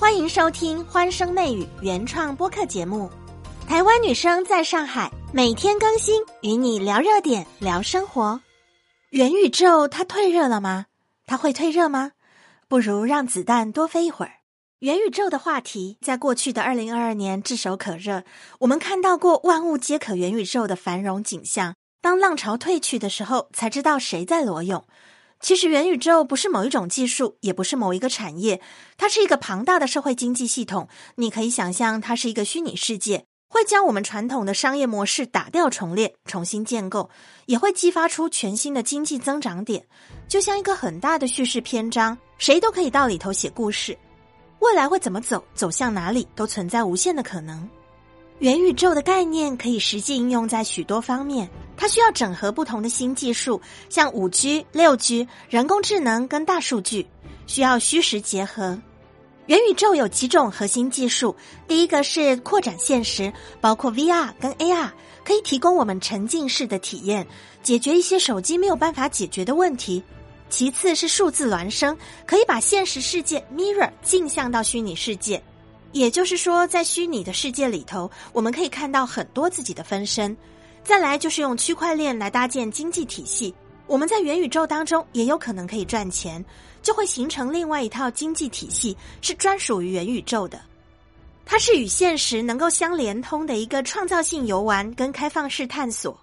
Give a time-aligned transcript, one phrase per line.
[0.00, 3.10] 欢迎收听《欢声媚语》原创播客节目。
[3.66, 8.40] 台湾女生在上海，每天更新，与你聊热点，聊生活。
[9.10, 10.86] 元宇宙它退热了吗？
[11.26, 12.12] 它会退热吗？
[12.68, 14.34] 不如让子弹多飞一会儿。
[14.78, 18.22] 元宇宙的话题在过去的二零二二年炙手可热，
[18.60, 21.74] 我们看到过万物皆可元宇宙的繁荣景象。
[22.00, 24.84] 当浪潮退去的时候，才知道谁在裸泳。
[25.40, 28.60] 其实，元宇宙不是某一种技术，也不是某一个产业，
[28.96, 30.88] 它是一个庞大的社会经济系统。
[31.14, 37.08] 你可以想象，它是一个虚拟世界，会将我们传统的商业模式打掉重练，重新建构，
[37.46, 39.86] 也会激发出全新的经济增长点。
[40.26, 43.96] 就像一个很大的叙事篇章，谁都可以到里头写故事。
[44.58, 47.66] 未来会怎么走，走向哪里，都存在无限的可能。
[48.40, 51.48] 元宇宙的概念可以实际应用在许多方面。
[51.78, 57.06] 它需要整合不同的新技术，像五 G、六 G、人工智能跟大数据，
[57.46, 58.76] 需要虚实结合。
[59.46, 61.34] 元宇宙有几种核心技术，
[61.66, 64.90] 第一个是扩展现实，包括 VR 跟 AR，
[65.24, 67.26] 可以提供我们沉浸式的体验，
[67.62, 70.02] 解决一些手机没有办法解决的问题。
[70.50, 75.42] 其次是数字孪生，可以把现实世界 mirror 镜像到虚拟世界，
[75.92, 80.36] 也就是说，在虚拟的世界里头，我们可以看到很多自己的分身。
[80.82, 83.54] 再来就是用区块链来搭建经济体系，
[83.86, 86.44] 我们在元宇宙当中也有可能可以赚钱，
[86.82, 90.60] 就会形成另外一套经济体系，是专属于元宇宙的。
[91.44, 96.18] 它是与现实能够相连通的一个创造性游玩跟开放式探索，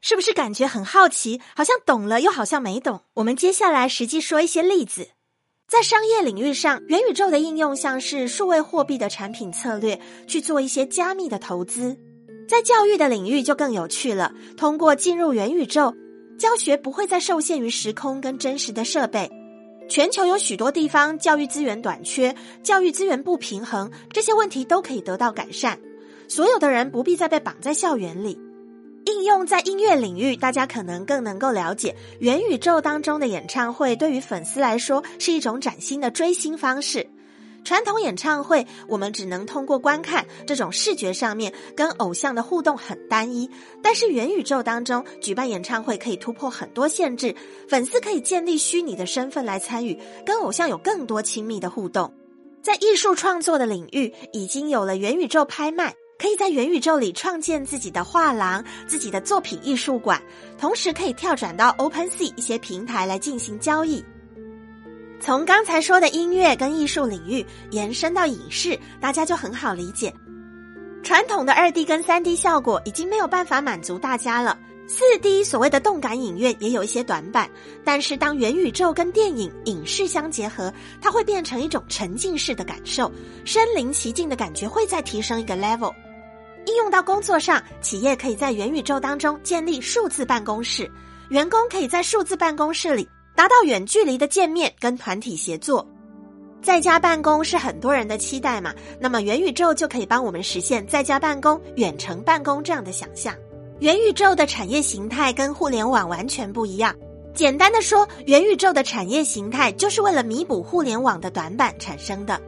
[0.00, 1.40] 是不是感觉很好奇？
[1.54, 3.02] 好像懂了，又好像没懂。
[3.14, 5.10] 我们接下来实际说一些例子，
[5.68, 11.98] 在商业领域上，元宇宙的应用像是数位货币的产品策略，去做一些加密的投资。
[12.48, 14.32] 在教育的领域就更有趣了。
[14.56, 15.94] 通过进入元宇宙，
[16.38, 19.30] 教学不会再受限于时空跟真实的设备。
[19.88, 25.78] 全球有许多地方教育资源短缺、教育资源不平衡，这些问题都可以得到改善。
[26.28, 28.38] 所有的人不必再被绑在校园里。
[29.04, 37.08] 应用在音乐领域，大家可能更能够了解，元宇宙当中的演唱会对于粉丝来说是一种崭新的追星方式。
[37.66, 43.50] 传统演唱会，我们只能通过观看这种视觉上面跟偶像的互动很单一。
[43.82, 47.34] 但是元宇宙当中举办演唱会可以突破很多限制，
[47.68, 52.14] 粉丝可以建立虚拟的身份来参与，跟偶像有更多亲密的互动。
[52.62, 60.22] 在艺术创作的领域，已经有了元宇宙拍卖，可以在元宇宙里创建自己的画廊、自己的作品艺术馆，
[60.56, 64.04] 同时可以跳转到 OpenSea 一些平台来进行交易。
[65.26, 70.14] 从刚才说的音乐跟艺术领域延伸到影视，大家就很好理解。
[71.02, 74.56] 传统的二 D 跟三 D 效果已经没有办法满足大家了，
[74.86, 77.50] 四 D 所谓的动感影院也有一些短板。
[77.84, 83.10] 但是当元宇宙跟电影影视相结合，它会变成一种沉浸式的感受，
[83.44, 85.92] 身临其境的感觉会再提升一个 level。
[86.66, 90.88] 应用到工作上，企业可以在元宇宙当中建立数字办公室，
[91.30, 93.08] 员工可以在数字办公室里。
[93.36, 95.86] 达到远距离的见面跟团体协作，
[96.62, 98.74] 在家办公是很多人的期待嘛？
[98.98, 103.34] 那么元宇宙就可以帮我们实现在家办公、远程办公这样的想象。
[103.80, 106.96] 元宇宙的产业形态跟互联网完全不一样。
[107.34, 112.40] 简单的说，元宇宙的产业形态就是为了弥补互联网的短板产生的。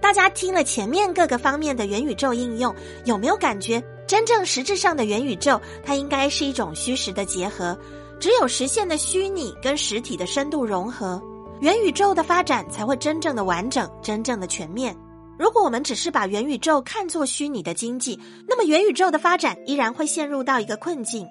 [0.00, 2.74] 大家听了前面各个方面的元宇宙应用，
[3.04, 7.78] 有没有感觉真正实质上的元宇宙，它应该是一种虚实的结合？
[8.20, 11.22] 只有实现的虚拟跟实体的深度融合，
[11.60, 14.96] 元宇宙的发展才会真正的完整、真正的全面。
[15.38, 18.18] 如果我们只是把元宇宙看作虚拟的经济，
[18.48, 21.24] 那么元宇宙的发展依然会陷入到一个困境。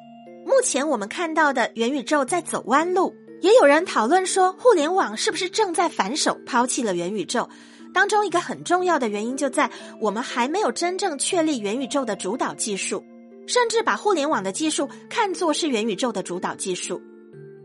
[0.45, 7.49] 目前我们看到的元宇宙在走弯路，也有人讨论说，互联网是不是正在反手抛弃了元宇宙？
[7.93, 9.69] 当中一个很重要的原因就在
[9.99, 13.03] 我们还没有真正确立元宇宙的主导技术。
[13.47, 17.01] 甚至把互联网的技术看作是元宇宙的主导技术，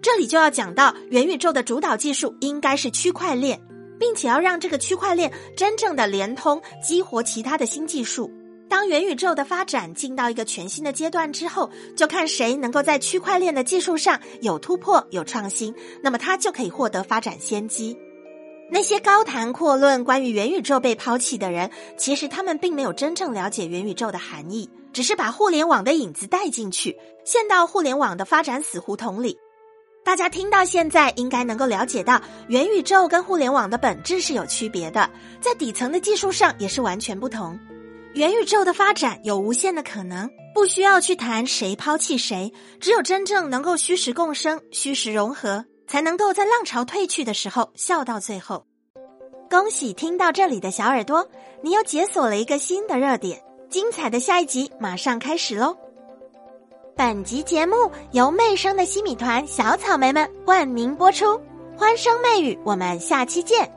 [0.01, 3.61] 这里就要讲到元宇宙的主导技术应该是区块链，
[3.99, 8.31] 并且要让这个区块链真正的连通激活其他的新技术。
[8.69, 17.95] 当元宇宙的发展进到一个全新的阶段之后，就看谁能够在区块链的技术上有突破、有创新，那么他就可以获得发展先机。
[18.71, 24.69] 那些高谈阔论关于元宇宙被抛弃的人，其实他们并没有真正了解元宇宙的含义。
[24.93, 26.95] 只是把互联网的影子带进去，
[27.25, 29.39] 陷到互联网的发展死胡同里。
[30.05, 35.09] 大家听到现在，应该能够了解到元宇宙跟互联网的本质是有区别的，
[35.41, 37.59] 在底层的技术上也是完全不同。
[38.13, 48.65] 元宇宙的发展有无限的可能，不需要去谈谁抛弃谁，只有真正能够虚实共生、虚实融合，才能够在浪潮退去的时候笑到最后。
[49.51, 51.29] 恭喜听到这里的小耳朵，
[51.61, 53.45] 你又解锁了一个新的热点。
[53.69, 55.77] 精彩的下一集马上开始喽！
[56.97, 57.77] 本集节目
[58.13, 61.39] 由媚声的西米团小草莓们冠名播出，
[61.77, 63.71] 欢声媚语，我们下期见。